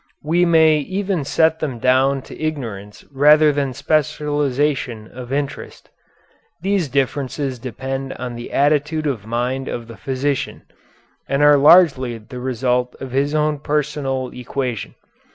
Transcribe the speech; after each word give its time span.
We 0.23 0.45
may 0.45 0.79
even 0.79 1.23
set 1.23 1.59
them 1.59 1.77
down 1.77 2.23
to 2.23 2.41
ignorance 2.43 3.05
rather 3.11 3.51
than 3.51 3.71
specialization 3.75 5.07
of 5.07 5.31
interest. 5.31 5.91
These 6.59 6.89
differences 6.89 7.59
depend 7.59 8.13
on 8.13 8.33
the 8.33 8.51
attitude 8.51 9.05
of 9.05 9.27
mind 9.27 9.67
of 9.67 9.85
the 9.87 9.97
physician, 9.97 10.63
and 11.29 11.43
are 11.43 11.55
largely 11.55 12.17
the 12.17 12.39
result 12.39 12.95
of 12.99 13.11
his 13.11 13.35
own 13.35 13.59
personal 13.59 14.31
equation. 14.33 14.95